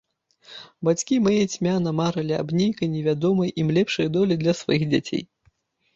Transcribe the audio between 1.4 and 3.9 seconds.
цьмяна марылі аб нейкай невядомай ім